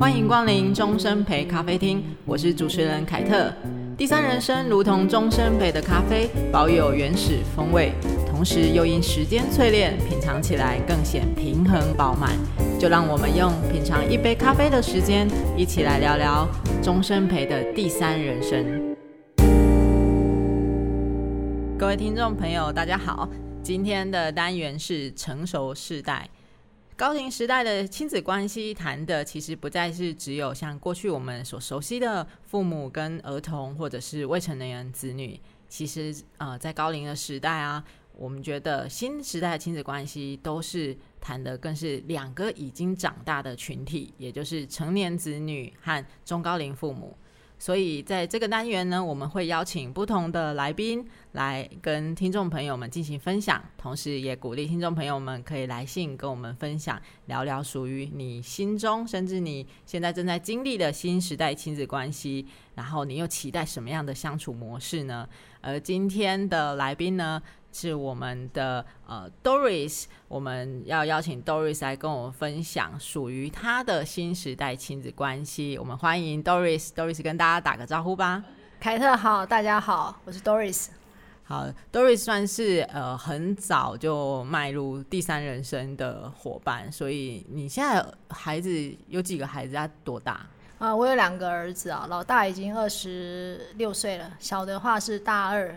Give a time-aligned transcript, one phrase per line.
[0.00, 3.52] 欢迎光临终生陪咖啡厅，我是主持人凯特。
[3.98, 7.92] 第三人生如同终生陪的咖啡，保有原始风味，
[8.26, 12.30] 同时又因时间淬炼，品尝起来更显平衡饱满。
[12.78, 16.48] 就让我们用品尝一杯咖啡的时间，一起来聊聊
[16.82, 18.96] 终生陪的第三人生。
[21.78, 23.28] 各位听众朋友，大家好，
[23.62, 26.26] 今天的单元是成熟世代。
[27.00, 35.40] 高龄时代的亲子关系谈的其实不再是只有像过去我们所熟悉的父母跟儿童，或者是未成年人子女。
[35.66, 37.82] 其实，呃，在高龄的时代啊，
[38.12, 47.16] 我们觉得新时代的亲子关系都是谈的更是两个已经长大的群体，也就是成年子女和中高龄父母。
[47.60, 65.28] 所以在这个单元呢，我们会邀请不同的来宾来跟听众朋友们进行分享，同时也鼓励听众朋友们可以来信跟我们分享，聊聊属于你心中，甚至你现在正在经历的新时代亲子关系，然后你又期待什么样的相处模式呢？
[65.60, 75.78] 而今天的来宾呢，是我们的呃 Doris，我们要邀请 Doris 来跟我们分享属于她的新时代亲子关系。
[75.78, 78.42] 我们欢迎 Doris，Doris 跟大家打个招呼吧。
[78.80, 80.88] 凯特好，大家好，我是 Doris。
[81.44, 88.70] 好，Doris 算是呃很早就迈入第三人生的伙伴，所以你现在孩子
[89.08, 89.74] 有几个孩子？
[89.74, 90.46] 他多大？
[90.78, 95.74] 啊，我有两个儿子啊，老大已经二十六岁了，小的话是大二。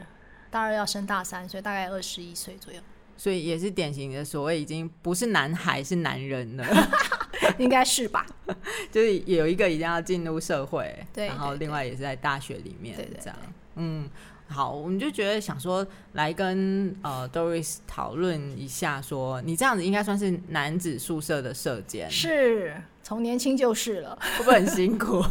[0.53, 2.79] 大二要升大三，所以大概二十一岁左右，
[3.17, 6.63] 所以也是典型的所谓已经不是男孩是男人了，
[7.57, 8.23] 应该是吧？
[8.91, 13.37] 就是有一个已经要进入社会，对，然后另外也是在大学里面，对对，这样，
[13.77, 14.07] 嗯，
[14.47, 25.23] 好，我们就觉得想说来跟呃 Doris 讨论一下说，说你这样子应该算是男子宿舍的舍监，是从年轻就是了，会不会很辛苦？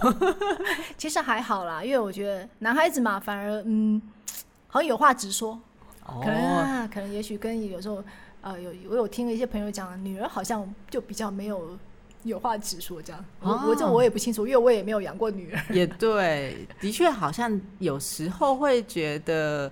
[0.98, 4.02] 其实还好啦，因为我觉得男孩子嘛，反而嗯。
[4.72, 5.60] 好像有话直说，
[6.02, 8.02] 可能啊，可能也许跟有时候，
[8.40, 11.78] 呃，有我有听了一些朋友讲，女儿好像就比较没有
[12.22, 13.22] 有话直说这样。
[13.40, 15.62] 我我这我也不清楚，因为我也没有养过女儿。
[15.74, 19.70] 也对， 的确好像有时候会觉得，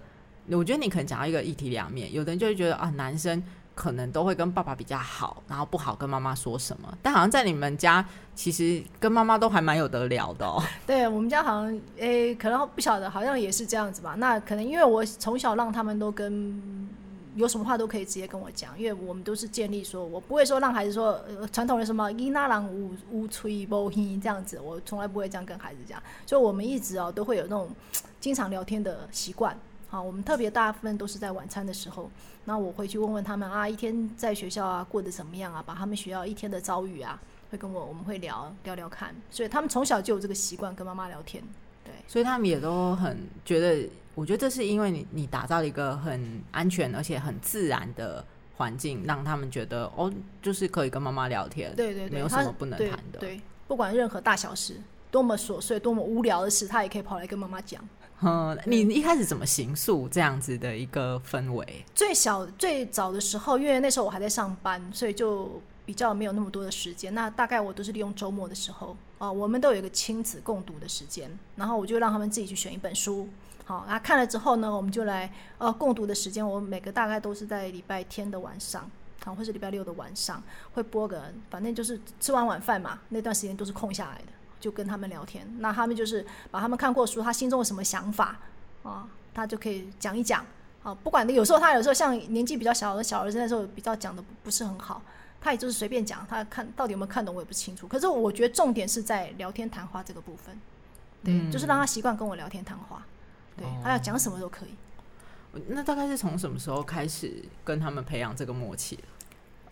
[0.50, 3.42] 我觉得你可能讲到一个一体两面，有的人就会觉得啊，男生。
[3.80, 6.98] 可能都会跟爸爸比较好，然后不好跟妈妈说什么。
[7.00, 8.04] 但好像在你们家，
[8.34, 10.62] 其实跟妈妈都还蛮有得聊的哦。
[10.86, 14.16] 对，我们家好像，诶，可能不晓得，好像也是这样子吧。
[14.18, 16.86] 那可能因为我从小让他们都跟
[17.36, 25.98] 有什么话都可以直接跟我讲，因为我们都是建立说，我不会说让孩子说，呃，传统的什么伊那郎无无吹无嘿这样子，我从来不会这样跟孩子讲。
[26.26, 27.70] 所以我们一直哦都会有那种
[28.20, 29.56] 经常聊天的习惯。
[29.90, 32.08] 好，我们特别大部分都是在晚餐的时候，
[32.44, 37.20] 那我会去问问他们啊，一天在学校啊过得怎么样啊，把他们学校一天的遭遇啊，
[37.50, 41.42] 会跟我我们会聊聊聊看，所以他们从小就有这个习惯跟妈妈聊天，
[41.84, 48.24] 对，所以他们也都很觉得，我觉得这是因为你你打造了一个很安全而且很自然的
[48.56, 54.80] 环境，让他们觉得哦，就是可以跟妈妈聊天，对对对，没有什么不能谈的，对，对，不管任何大小事，
[55.10, 57.82] 多么琐碎、多么无聊的事，他也可以跑来跟妈妈讲。
[58.22, 61.84] 嗯，你一开始怎么形塑这样子的一个氛围？
[61.94, 67.14] 最小最早的时候，因为那时候我还在上班，所以就比较没有那么多的时间。
[67.14, 73.26] 那大概我都是利用周末的时候啊，我们都有一个亲子共读的时间，然后我就让他们自己去选一本书，
[73.64, 76.46] 好，然后看了之后呢，我们就来呃共读的时间。
[76.46, 78.88] 我每个大概都是在礼拜天的晚上，
[79.24, 80.42] 好，或是礼拜六的晚上
[80.74, 84.24] 会播个，反正就是吃完晚饭嘛，那段时间都是空下来的。
[84.60, 88.38] 就跟他们聊天，那他们就是把他们看过书，他心中有什么想法
[88.82, 90.44] 啊，他就可以讲一讲
[90.82, 90.94] 啊。
[90.94, 95.02] 不管有时候他有时候像年纪比较小的小儿子那时候比较讲的不是很好，
[95.40, 97.88] 他也就是随便讲，他看到底有没有看懂我也不清楚。
[97.88, 100.60] 可是我觉得重点是在聊天谈话这个部分，
[101.24, 103.04] 对，嗯、就是让他习惯跟我聊天谈话，
[103.56, 104.70] 对，哦、他要讲什么都可以。
[105.66, 108.98] 那大概是从什么时候开始跟他们培养这个默契？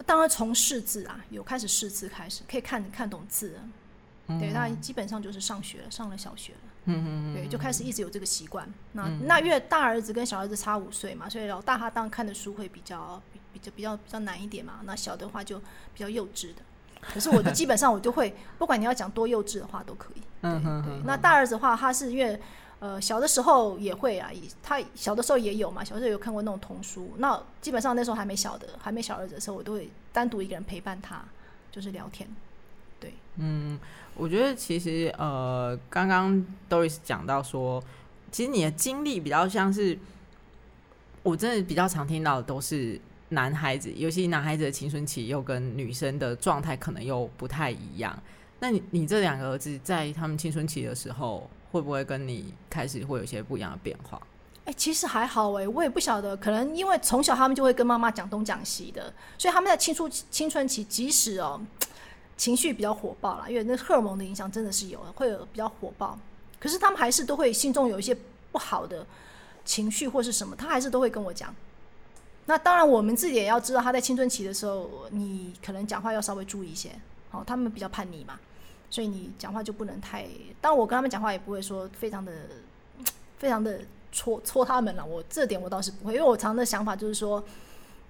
[0.07, 3.61] 当然从识字啊，有开始识字开始，可以看看懂字。
[4.39, 6.59] 对，他基本上就是上学了，上了小学了。
[6.85, 8.71] 嗯嗯对，就开始一直有这个习惯。
[8.93, 13.21] 那、嗯、那因为大儿子跟小儿子差五岁嘛，所以老大他当然看的书会比较
[13.53, 14.81] 比较比较比较难一点嘛。
[14.85, 16.63] 那小的话就比较幼稚的。
[17.01, 20.23] 可是我就基本上我就会，不管你要讲多幼稚的话都可以。
[20.43, 21.03] 对对。
[21.05, 22.39] 那大儿子的话，他是因为
[22.81, 24.31] 呃小的时候也会啊，
[24.63, 27.13] 他小的时候也有嘛，小时候有看过那种童书。
[27.19, 31.25] 那基本上那时候还没小的，还没小儿子的时候，我都会单独一个人陪伴他，
[31.71, 32.29] 就是聊天。
[33.01, 33.79] 对，嗯。
[34.21, 37.81] 我觉得其实呃，刚刚 Doris 讲到说，
[38.33, 39.97] 其实你的经历比较像是，
[41.23, 48.21] 我真的比较常听到的都是男孩子，尤其男孩子的青春期又跟女生的状态可能又不太一样。
[48.59, 54.21] 那你你这两个儿子在他们青春期的时候，会不会跟你开始会有一些不一样的变化？
[54.65, 61.61] 哎、欸，其实还好哎，我也不晓得，可能因为从小他们就会跟妈妈讲东讲西的，所以他们在青春青春期，即使哦
[62.39, 66.19] 情绪比较火爆啦，因为那荷尔蒙的影响真的是有，会有比较火爆，
[66.59, 68.17] 可是他们还是都会心中有一些
[68.51, 69.05] 不好的
[69.67, 71.55] 情绪或是什么，他还是都会跟我讲。
[72.47, 76.91] 那当然，我们自己也要知道，他在青春期的时候，你可能讲话要稍微注意一些。
[77.29, 78.41] 好，他们比较叛逆嘛，
[78.89, 80.27] 所以你讲话就不能太。
[80.61, 82.33] 当我跟他们讲话，也不会说非常的、
[83.39, 83.81] 非常的。
[84.11, 87.45] 戳戳他们了，我这点我倒是不会，因为我常的想法就是说，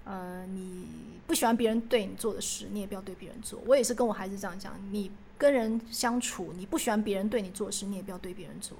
[0.08, 0.86] 呃，你
[1.26, 3.60] 不喜欢别人对你做的事，你也不要对别人做。
[3.66, 8.78] 我也是跟我孩子这样讲，你跟人相处，你不喜欢别人对你做的事，你也不要对别人做。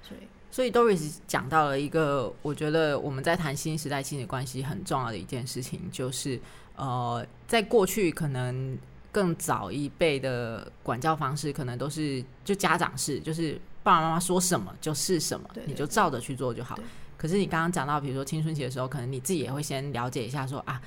[0.00, 0.20] 所以，
[0.52, 6.40] 所以 Doris 讲到了一个，我觉得我们在谈新时代亲子关系很重要的一件事情，就是
[6.76, 8.78] 呃，在过去可能
[9.10, 13.60] 更早一辈的管教方式，可能都是就家长式，就是。
[13.82, 16.78] 爸爸妈妈说什么就是什么，你就照着去做就好。
[17.20, 20.80] 可是你刚刚讲到，比如说青春期的时候，可能你自己也会先了解一下说，说啊，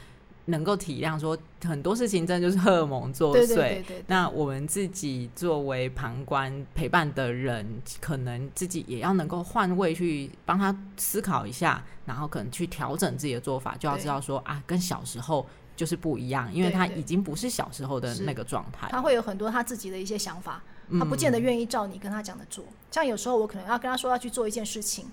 [0.45, 3.33] 能够体谅说很多事情真的就是荷尔蒙作祟。
[3.33, 15.45] 对对对对对，那我们自己作为旁观陪伴的人，可能自己也要能够换位去帮他思考一下，然后可能去调整自己的做法，就要知道说啊，跟小时候
[15.75, 18.87] 就是不一样，因为他已经不是小时候的那个状态。
[18.89, 20.63] 他会有很多他自己的一些想法。
[20.99, 25.05] 他不见得愿意照你跟他讲的做，像有时候我可能要跟他说要去做一件事情，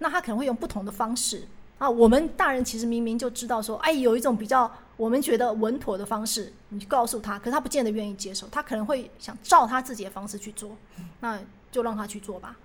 [0.00, 1.46] 那他可能会用不同的方式
[1.78, 1.88] 啊。
[1.88, 10.76] 我们大人其实明明就知道说，哎，有一种比较我们觉得稳妥的方式，你告诉他，可是他不见得愿意接受，他可能会想照他自己的方式去做，
[11.20, 11.38] 那
[11.70, 12.56] 就让他去做吧。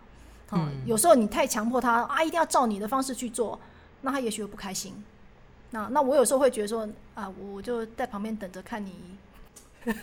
[0.51, 3.59] 嗯，有时候你太强迫他啊，一定要照你的方式去做，
[4.01, 4.93] 那他也许会不开心。
[5.71, 8.93] 那那我有时候会觉得说啊，我就在旁边等着看你。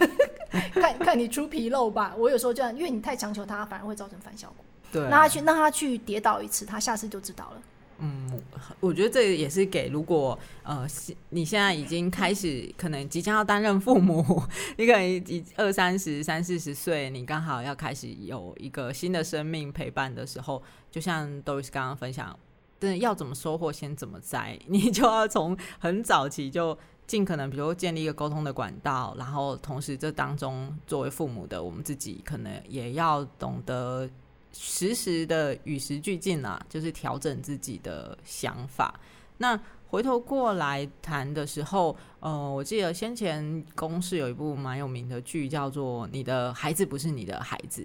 [0.75, 4.65] 看看你出纰漏吧，我有时候这样，因为你太强求他，反而会造成反效果。
[4.93, 7.63] 对，让他去让他去跌倒一次，他下次就知道了。
[7.99, 8.43] 嗯，
[8.81, 10.87] 我觉得这也是给如果呃，
[11.31, 14.43] 你现在已经开始可能即将要担任父母，
[14.77, 22.39] 你可能已二三十、三四十岁，你刚好要开始有一个新的生命陪伴的时候，就像 Doris 刚刚分享，
[22.81, 26.79] 真的要怎么收获，先怎么栽，你就要从很早期就。
[27.05, 34.09] 尽可能，比如建立一个沟通的管道，然后同时这当中作为父母的我们自己，可能也要懂得
[34.53, 38.99] 实时的与时俱进啊，就是调整自己的想法。
[39.39, 39.59] 那
[39.89, 47.83] 回头过来谈的时候，呃，我记得先前公视有一部蛮有名的剧，叫做《你的孩子不是你的孩子》。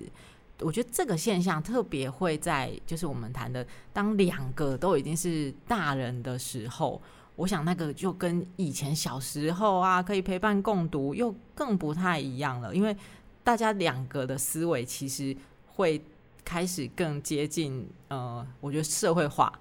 [0.66, 7.02] 我觉得这个现象特别会在，就是我们谈的，当两个都已经是大人的时候。
[7.36, 12.98] 我想那个就跟以前小时候啊，可以陪伴共读又更不太一样了，因为
[13.44, 15.38] 大家两个的思维其实
[15.68, 16.04] 会
[16.48, 19.52] 开始更接近，呃，我觉得社会化，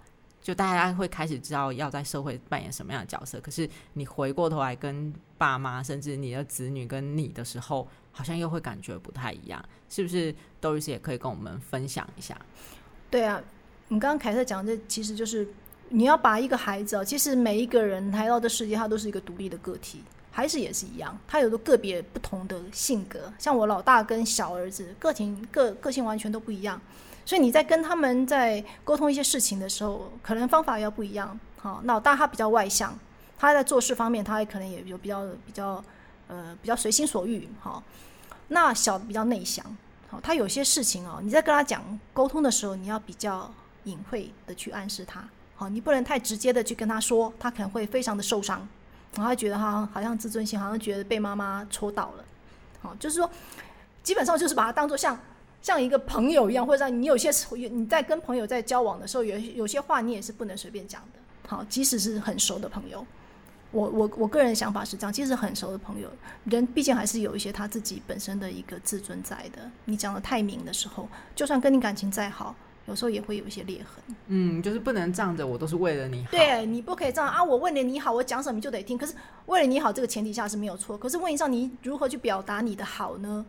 [0.40, 3.40] 就大家会开始知道要在社会扮演什么样的角色。
[3.40, 12.40] 可是你回过头来跟爸妈，甚至你的子女跟你的时候，好像又会感觉不太一样，是不是？Doris 也可以跟我们分享一下。
[13.10, 13.42] 对啊，
[13.88, 15.44] 你刚刚凯特讲的其实就是。
[15.88, 20.02] 你要把一个孩子啊，其实每一个人来到这世界，他都是一个独立的个体，
[20.36, 23.32] 还是也是一样，他有个个别不同的性格。
[23.38, 26.78] 像我老大跟小儿子，个性个个性完全都不一样，
[27.24, 31.40] 所以你在跟他们在沟通一些事情的时候，可能方法要不一样。
[31.58, 32.94] 好，老大他比较外向，
[33.38, 35.82] 他在做事方面，他也可能也有比较比较
[36.28, 37.48] 呃比较随心所欲。
[37.58, 37.82] 好，
[38.48, 39.64] 那小的比较内向，
[40.10, 43.50] 好，他有些事情哦，你在跟他讲沟通的时候，你要比较
[43.84, 45.26] 隐晦的去暗示他。
[45.54, 48.68] 好，你不能太直接的去跟他说，他可能会非常的受伤，
[49.16, 52.24] 然后觉得他好像自尊心，好像觉得被妈妈戳到了。
[52.82, 53.30] 好，就是说，
[54.02, 55.18] 基本上就是把他当做像
[55.62, 61.18] 像一个朋友一样，或者你有些有你在跟朋友在交往的时候，有有些话你也是不能随便讲的。
[61.48, 63.04] 好，即使是很熟的朋友，
[63.70, 66.08] 我我我个人的想法是这样，即使很熟的朋友，
[66.44, 69.70] 人毕竟还是有一些他自己本身的一个自尊在的。
[69.86, 72.54] 你讲的太明的时候，就算跟你感情再好。
[72.86, 77.42] 有时候也会有一些裂痕，嗯，就是不能仗着我都是为了你好，对，你不可以这样啊！
[77.42, 78.96] 我为了你好，我讲什么就得听。
[78.96, 79.12] 可是
[79.46, 80.96] 为了你好，这个前提下是没有错。
[80.96, 83.44] 可是问题上，你如何去表达你的好呢？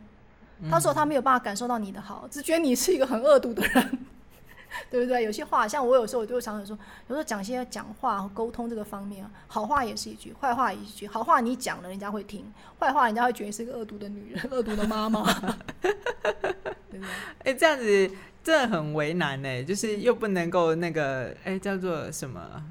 [0.70, 4.00] 他说他没有办法感受到你的好，只觉得你是一个很恶毒的人，
[4.90, 5.24] 对不对？
[5.24, 6.76] 有些话，像我有时候我就会常常说，
[7.08, 11.08] 有时候讲些讲话沟通这个方面啊，好话也是一句，坏话也是一句。
[11.08, 12.42] 好话你讲了，人家会听；
[12.80, 15.24] 坏话，人家会觉得你是一个恶毒的女人、恶毒的妈妈，
[15.80, 17.02] 对不对？
[17.46, 18.12] 哎，这样子。
[18.48, 22.64] 这很为难呢，就是又不能够那个，哎，叫做什么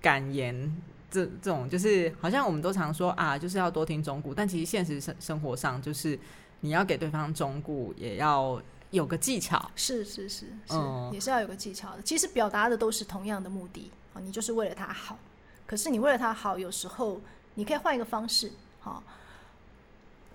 [0.00, 0.72] 感言？
[1.10, 6.16] 这这种就是好像我们都常说啊，就是要多听忠告，但其实现实生生活上就是
[6.60, 8.62] 你要给对方忠告，也要
[8.92, 9.68] 有个技巧。
[9.74, 12.02] 是是是是，嗯、也是要有个技巧的。
[12.02, 15.18] 其实表达的都是同样的目的啊，你就是为了他好。
[15.66, 17.20] 可是你为了他好，有时候
[17.56, 19.02] 你可以换一个方式，哈。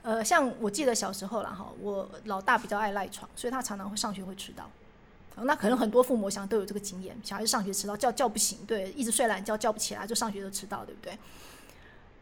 [0.05, 4.69] 呃，像我记得小时候啦，哈，我老大比较爱赖床，所以他常常会上学会迟到。
[5.37, 11.17] 那可能很多父母想都有这个经验，小孩子上学迟到叫叫不醒，对，一直睡懒觉叫不起来，就上学就迟到，对不对？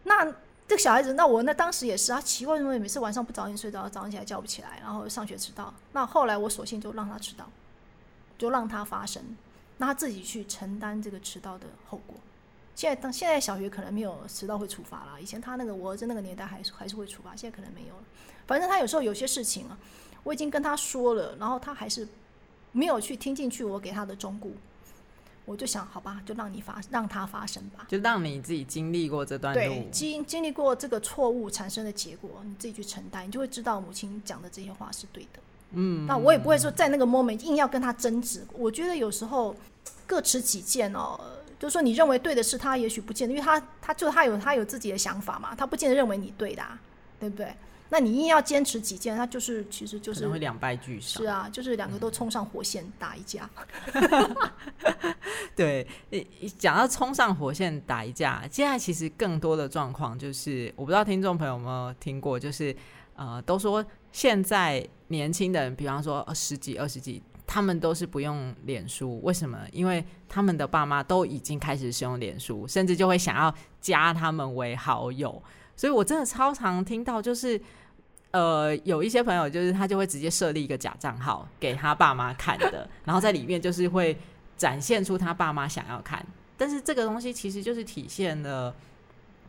[0.03, 0.23] 那
[0.65, 5.73] 这个小孩子，那我那当时也是啊，奇怪，为什么每次晚上不早点睡着，早上起来叫不起来，然后上学迟到？
[5.91, 7.49] 那后来我索性就让他迟到，
[8.37, 9.21] 就让他发生，
[9.77, 12.15] 让他自己去承担这个迟到的后果。
[12.75, 18.03] 现在当现在小学可能没有迟到会处罚了，以前他那个我儿子那个年代还是还是会处罚，现在可能没有了。
[18.47, 19.77] 反正他有时候有些事情啊，
[20.23, 22.07] 我已经跟他说了，然后他还是。
[22.75, 24.47] 没有去听进去我给他的忠告，
[25.45, 35.39] 我就想，好吧，就让你发，让他发生吧，就让你自己经历过这段路，对，经经历过这个错误产生的结果，你自己去承担，你就会知道母亲讲的这些话是对的。
[35.73, 38.43] 嗯，那我也不会说在那个 moment 硬要跟他争执。
[38.53, 39.55] 我觉得有时候
[40.07, 41.19] 各持己见哦，
[41.63, 46.77] 就是说你认为对的事，他也许不见得，因为他他就他有他有自己的想法嘛，他不见得认为你对的啊，
[47.21, 47.55] 对不对？
[47.87, 51.23] 那你硬要坚持己见，他就是其实就是会两败俱伤。
[51.23, 53.49] 是啊，就是两个都冲上火线打一架。
[53.93, 55.15] 嗯、
[55.55, 55.87] 对，
[56.59, 62.75] 讲到冲上火线打一架，现在其实更多的状况就是，我不知道听众朋友有没有听过，就是
[63.15, 69.59] 呃，都说现在年轻的人，比方说十几、二十几，他们都是不用脸书，为什么？
[69.71, 75.39] 因为他们的爸妈都已经开始使用脸书，甚至就会想要加他们为好友。
[75.75, 77.61] 所以我真的超常听到，就是。
[78.31, 84.17] 呃，有一些朋友就是他就会直接设立一个假账号给他爸妈看的，然后在里面就是会
[84.57, 86.25] 展现出他爸妈想要看，
[86.57, 88.75] 但是这个东西其实就是体现了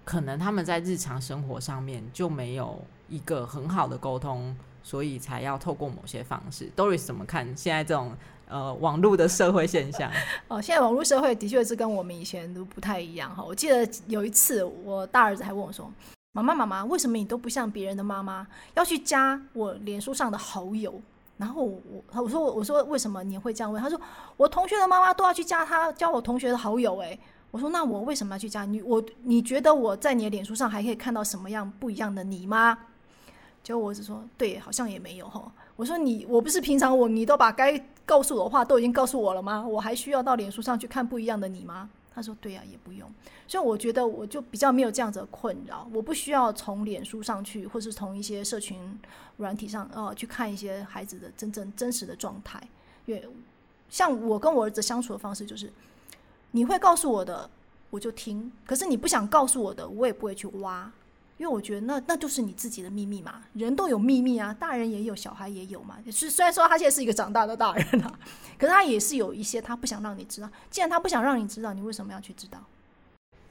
[0.04, 6.70] 可能他们在日常生活上面就没有一个很好的沟通，所以才要透过某些方式。
[6.76, 8.12] Doris 怎么看现在这种
[8.46, 10.10] 呃网络的社会现象？
[10.48, 13.42] 哦，现在网络社会的确是跟我们以前都不太一样哈。
[13.42, 15.90] 我记得有一次我大儿子还问我说。
[16.36, 18.44] 妈妈，妈妈，为什么你都不像别人的妈妈，
[18.74, 21.00] 要去加我脸书上的好友？
[21.36, 23.80] 然后我，我说，我说，为什么你会这样问？
[23.80, 23.96] 他说，
[24.36, 26.98] 我同学的妈妈都要去加他，加我同学的好友。
[26.98, 27.16] 诶，
[27.54, 28.82] 我说，那我为什么要去加你？
[28.82, 32.76] 我，你觉得我在你的脸书上还可以看到什么样不一样的你吗？
[33.62, 35.52] 结果我只说，对，好像也没有哈。
[35.76, 39.64] 我说你，我不是平常我，你都把该告诉我的话都已经告诉我了吗？
[39.64, 41.88] 我还需要到脸书上去看不一样的你吗？
[42.12, 43.08] 他说：“对呀、啊，也不用。”
[43.46, 48.80] 所以我觉得我就比较没有这样子的困扰，我不需要从脸书上去，或是从一些社群
[49.36, 52.60] 软体上，呃，去看一些孩子的真正真实的状态。
[53.06, 53.24] 因为
[53.88, 55.72] 像我跟我儿子相处的方式，就是
[56.54, 57.50] 你会告诉我的，
[57.90, 60.90] 我就听；可是你不想告诉我的，我也不会去挖。
[61.36, 65.98] 因为我觉得那那就是你自己的秘密嘛，人都有秘密啊，大人也有，小孩也有嘛。
[66.12, 68.18] 是虽然说他现在是一个长大的大人啊，
[68.56, 70.48] 可是他也是有一些他不想让你知道。
[70.70, 72.62] 既然他不想让你知道，你为什么要去知道？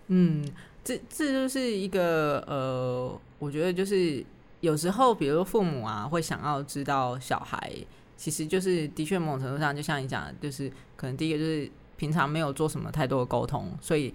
[0.08, 0.50] 嗯，
[0.82, 4.26] 这这就是一个呃，我觉得就是
[4.62, 7.70] 有时候，比如父母啊，会想要知道小孩，
[8.16, 11.70] 其实就是的确某种程度上，就像你讲的，就是可能第一个就是
[12.04, 14.14] 平常没有做什么太多的沟通，所以。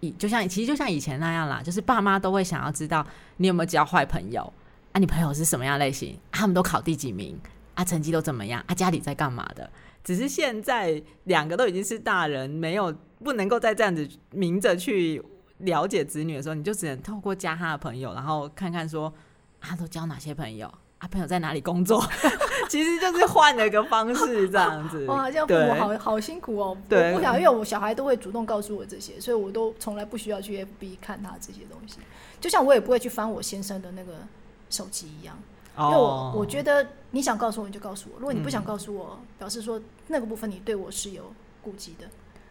[0.00, 3.04] 以就像其实就像以前那样啦，就是爸妈都会想要知道
[3.38, 4.40] 你有没有交坏朋友
[4.92, 7.36] 啊，你朋友是什么样类型，他们都考第几名
[7.74, 9.68] 啊，成绩都怎么样啊，家里在干嘛的？
[10.04, 15.20] 只是现在两个都已经是大人，没有不能够再这样子明着去
[15.58, 19.12] 了解子女的时候，你就只能透过加他的朋友，然后看看说
[19.60, 20.72] 他、啊、都交哪些朋友。
[20.98, 22.00] 啊，朋友在哪里工作？
[22.70, 25.04] 其实就是换了一个方式 这样子。
[25.06, 26.76] 哇，这样父母好好辛苦哦。
[26.88, 31.98] 对，我不想，因为我小孩都会主动告诉我这些，所以我都从来不需要去 FB 看他这些东西。
[32.40, 34.12] 就像我也不会去翻我先生的那个
[34.70, 35.36] 手机一样，
[35.78, 41.32] 因为我我觉得你想告诉我你就告诉我，如果你不想告诉我，表示说那个部分你对我是有
[41.62, 42.06] 顾忌的，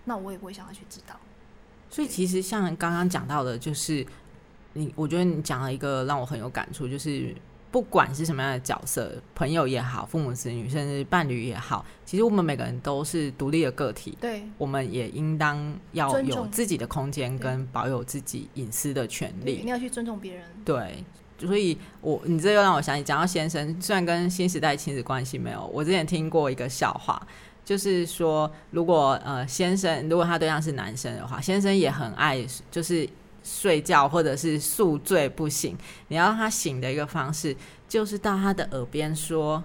[0.06, 1.16] 那我也不会想要去知道。
[1.90, 4.06] 所以其实像刚刚讲到的，就是
[4.74, 7.36] 你，我觉得你讲了一个让我很有感触，就是。
[7.70, 14.18] 不管是什么样的角色，朋友也好，父母子女，甚至伴侣也好，其实我们每个人都是独立的个体。
[14.22, 19.62] 对，我们也应当要有自己的空间，跟保有自己隐私的权利。
[19.64, 20.46] 你要去尊重别人。
[20.64, 21.04] 对，
[21.40, 27.22] 所以我你这又让我想起，讲到先生，虽然跟新时代亲子关系没有，我之前听过一个笑话，
[27.66, 33.08] 就是说，如果呃先生如果他对象是男生的话，先生也很爱，就是。
[33.48, 35.78] 睡觉或者是宿醉不醒，
[36.10, 37.56] 你要让他醒的一个方式，
[37.88, 39.64] 就是到他的耳边说：“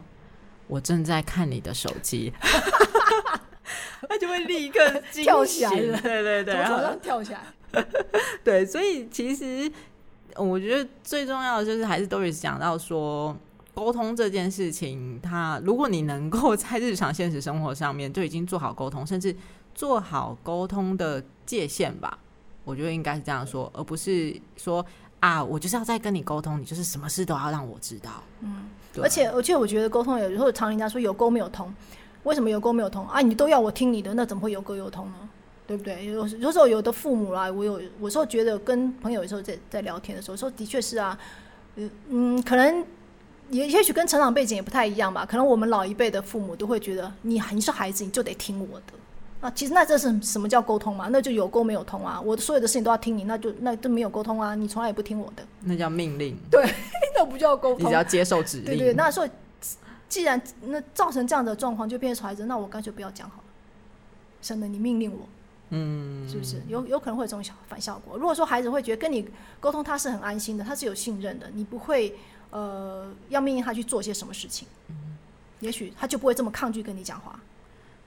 [0.68, 2.32] 我正在看你的手机。
[4.08, 4.78] ”他就会立刻
[5.12, 6.00] 跳起来了。
[6.00, 7.40] 对对对，从床上跳起来。
[8.44, 9.70] 对，所以其实
[10.36, 13.36] 我觉得最重要的就是还是 Doris 讲到说，
[13.74, 19.34] 沟通这件事情，他如果你能够在日常现实生活上面就已经做好沟通，甚至
[19.74, 22.18] 做好沟通的界限吧，
[22.64, 24.84] 我觉得应该是这样说，而不是说
[25.20, 28.22] 啊，我就是要再跟你沟通，你就是什么事都要让我知道。
[28.40, 28.68] 嗯，
[29.02, 31.72] 而且而且我觉得沟通有时候常人家说有沟没有通，
[32.24, 33.20] 为什么有沟没有通啊？
[33.20, 35.28] 你都要我听你的，那怎么会有沟有通呢？
[35.66, 36.06] 对不对？
[36.06, 41.18] 有有时候有的父母啦，我有有时候觉得跟朋友有时候在在聊天的时候，说的确是啊，
[41.76, 42.84] 嗯嗯，可能。
[43.50, 48.94] 也也许跟成长背景也不太一样吧，可能我们老一辈的父母都会觉得你你是孩子，你就得听我的。
[49.42, 51.08] 那其实那这是什么叫沟通嘛？
[51.10, 52.18] 那就有沟没有通啊！
[52.20, 54.54] 我所有的事情都要听你，那就那都没有沟通啊！
[54.54, 56.36] 你从来也不听我的，那叫命令。
[56.50, 56.64] 对，
[57.14, 58.66] 那不叫沟通，你只要接受指令。
[58.66, 59.30] 对对，那所以
[60.08, 63.44] 既然那造成这样的状况，就变成孩子，那我干脆不要讲好了，
[64.40, 65.28] 省得你命令我，
[65.70, 66.62] 嗯，是不是？
[66.68, 68.16] 有有可能会有这种反效果。
[68.16, 72.14] 如果说孩子会觉得跟你沟通，他是很安心的，他是有信任的，你不会。
[72.52, 75.16] 呃，要命令他去做些什么事情，嗯、
[75.60, 77.40] 也许他就不会这么抗拒跟你讲话。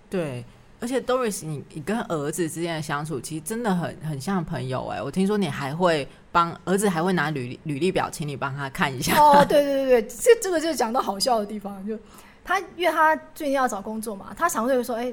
[0.08, 0.46] 对，
[0.80, 5.02] 而且 Doris，你你跟儿子之间的相处，其实真的很很像朋友哎。
[5.02, 9.18] 我听说你还会帮儿子，还会拿履履历表，请你帮他看一下。
[9.18, 11.98] 哦，对对对对，这这个就是讲到好笑的地方，就
[12.44, 15.06] 他因为他最近要找工作嘛，他常会说，哎，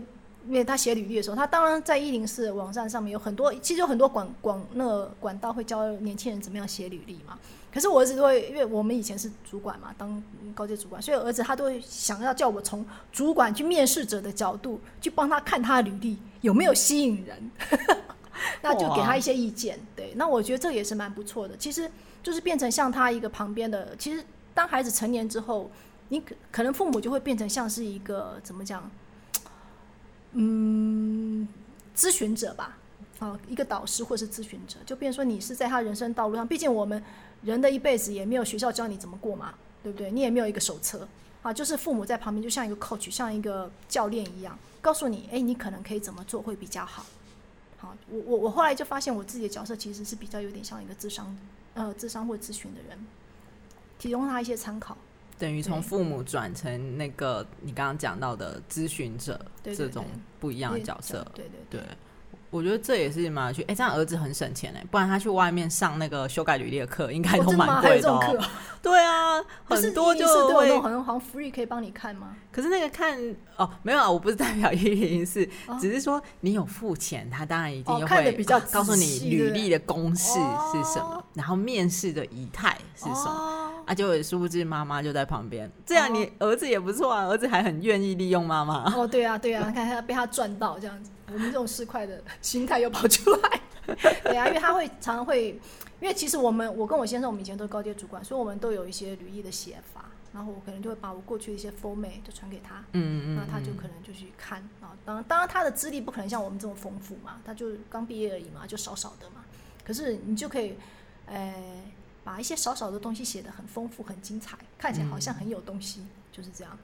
[0.46, 7.38] 因为他写履历的时候，他当然在一零四网站上面有很多，其实有很多管管那个管道会教年轻人怎么样写履历嘛。
[7.72, 10.22] 可是我儿子都会，因为我们以前是主管嘛，当
[10.54, 17.50] 高阶主管，所以儿子他都会想要叫我从主管去面试者的角度去帮他看他的履历有没有吸引人，
[18.60, 19.80] 那就给他一些意见。
[19.96, 21.56] 对，那我觉得这也是蛮不错的。
[21.56, 21.90] 其实
[22.22, 25.70] 就是变成像他一个旁边的，其实当孩子成年之后，
[26.10, 28.90] 你可可能父母就会变成像是一个怎么讲，
[30.32, 31.48] 嗯，
[31.96, 32.76] 咨询者吧，
[33.18, 37.02] 啊，一个导师或是咨询者，就变说你是在他人生道路上，毕竟我们。
[37.42, 40.10] 人的一辈子也没有学校教你怎么过嘛，对不对？
[40.10, 41.06] 你也没有一个手册
[41.42, 47.04] 啊，就是父母在旁边，就像一个 coach，像一个教练一样，告诉你，哎，你可能可以怎么做会比较好。
[47.78, 51.36] 好，我我我后来就发现我自己的角色其实是比较有点像一个智商，
[51.74, 52.96] 呃，智商或咨询的人，
[53.98, 54.96] 提供他一些参考。
[55.38, 60.06] 等于从父母转成那个你刚刚讲到的咨询者，这种
[60.38, 61.26] 不一样的角色。
[61.34, 61.80] 对对对。
[61.80, 61.88] 对
[62.52, 68.20] 我觉得这也是蛮有趣，哎，这样儿子很省钱哎，不然他去外面上那个修改履历的课，应该都蛮贵的。
[68.82, 72.36] 对啊，很多就会好像好像 free 可以帮你看吗？
[72.50, 73.18] 可是那个看
[73.56, 75.48] 哦，没有啊，我不是代表一零四，
[75.80, 88.92] 只是说你有付钱，他当然一定会比较告诉你履历的公式是什么，然后面试的仪态是什么，啊，就殊不知妈妈就在旁边，这样你儿子也不错啊，儿子还很愿意利用妈妈。
[88.94, 91.10] 哦，对啊，对啊， 看他被他赚到这样子。
[91.32, 93.60] 我们这种市侩的心态又跑出来，
[94.24, 95.58] 对啊，因为他会常常会，
[96.00, 109.44] 因为其实我们我跟我先生我们以前都是高阶主管，所以我们都有一些履历的写法，然后我可能就会把我过去的一些 format 就传给他，嗯嗯，那他就可能就去看啊，当然当然他的资历不可能像我们这么丰富嘛，他就刚毕业而已嘛，就少少的嘛，
[109.84, 110.74] 可是你就可以，
[111.26, 111.54] 呃，
[112.24, 116.78] 把一些少少的东西写得很丰富很精彩，看起来好像很有东西，嗯、就是这样。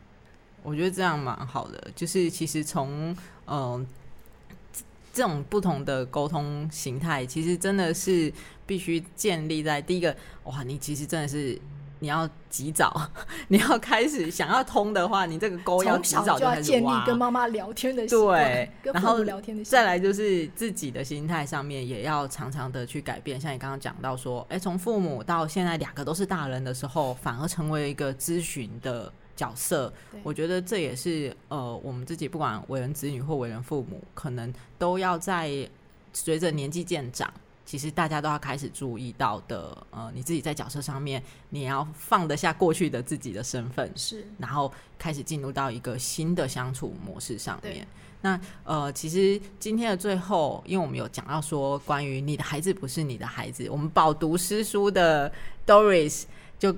[0.63, 3.11] 我觉得这样蛮好的，就是其实从
[3.47, 3.47] 嗯。
[3.47, 3.87] 呃
[5.19, 8.33] 这种不同的沟通形态，其实真的是
[8.65, 10.63] 必须建立在第一个哇！
[10.63, 11.61] 你其实真的是
[11.99, 13.11] 你要及早，
[13.49, 19.65] 你要开始想要通的话，你这个沟要及早就开始建立跟妈妈聊天的对，跟父母聊天的。
[19.65, 23.41] 再来就是自己的心态上面也要常常的去改变。
[23.41, 29.13] 像你刚刚讲到说，哎，从父母到现在两个都是大人的时候，反而成为一个咨询的。
[29.39, 29.93] 角色，
[30.25, 35.49] 我觉得这也是呃，我们自己不管为人子女或为人父母，可能都要在
[36.13, 37.33] 随着年纪渐长，
[37.65, 39.87] 其实大家都要开始注意到的。
[39.91, 47.87] 呃，你自己在角色上面，你要放得下过去的自己的身份，是，然后开始进入到一个新的相处模式上面。
[48.21, 55.31] 那呃，其实今天的最后，因为我们有讲到说，关于你的孩子不是你的孩子，我们饱读诗书的
[55.65, 56.25] Doris。
[56.59, 56.75] 就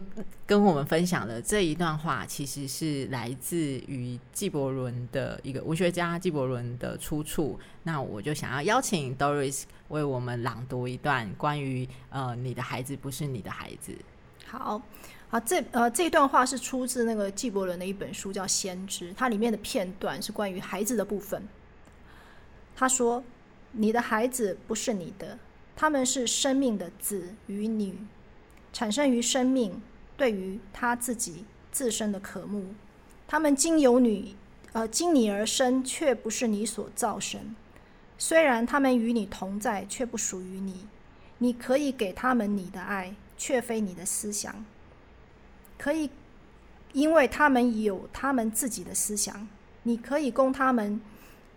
[0.47, 7.59] 跟我们分享了这一段话，其实是来自于纪伯伦的一个文学家纪伯伦的出处。
[7.85, 13.97] 那我就想要邀请 Doris 为我们朗读一段关于呃你的孩子不是你的孩子。
[14.45, 14.83] 好，
[15.31, 21.43] 好，这呃这段话是出自那个纪伯伦的一本书叫《先知》，它里面的片段是关于孩子的部分。
[22.77, 23.25] 他说
[23.73, 25.39] ：“你的孩子不是你的，
[25.75, 27.95] 他们是生命的子与女。”
[28.73, 29.81] 产生于生命，
[30.17, 32.75] 对于他自己自身的渴慕，
[33.27, 34.37] 他们经由你，
[34.73, 37.55] 呃，经你而生，却不是你所造生。
[38.19, 40.87] 虽然他们与你同在，却不属于你。
[41.39, 44.65] 你可以给他们你的爱，却非你的思想。
[45.79, 46.11] 可以
[46.93, 49.49] 因为他们有他们自己的思想。
[49.85, 51.01] 你可以供他们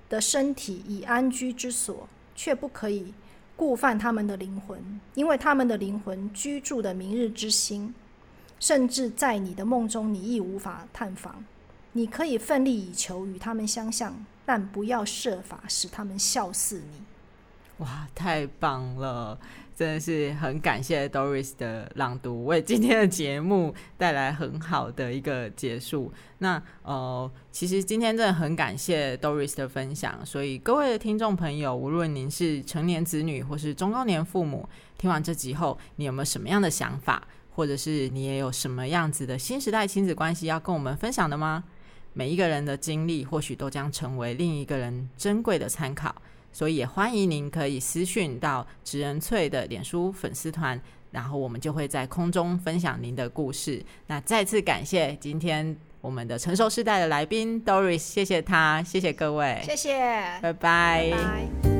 [0.08, 3.14] 的身体以安居之所，却不可以
[3.56, 7.94] 顾犯他们的灵魂，因为他们的灵魂居住的明日之星，
[8.60, 11.44] 甚至在你的梦中，你亦无法探访。
[11.92, 17.02] 你可以奋力以求与他们相像，但不要设法使他们笑似你。
[17.78, 19.38] 哇，太棒了！
[19.76, 26.14] 真的是很感谢 Doris 的朗读，为今天的节目带来很好的一个结束。
[26.38, 41.64] 那呃，其实今天真的很感谢 Doris 的分享，所以各位的听众朋友，无论您是成年子女或是中高年父母，听完这集后，你有没有什么样的想法，或者是你也有什么样子的新时代亲子关系要跟我们分享的吗？
[42.14, 46.16] 每一个人的经历，或许都将成为另一个人珍贵的参考。
[46.54, 50.80] 所以也欢迎您可以私讯到职人翠的脸书粉丝团，
[51.12, 53.84] 然后我们就会在空中分享您的故事。
[54.08, 60.00] 那再次感谢今天我们的成熟世代的来宾 Doris，谢谢他，谢谢各位，谢谢，
[60.42, 61.10] 拜拜。
[61.12, 61.73] 拜拜。